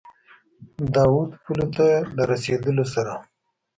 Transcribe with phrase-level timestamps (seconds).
[0.93, 3.13] د اود پولو ته له رسېدلو سره.